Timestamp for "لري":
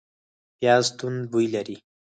1.53-1.77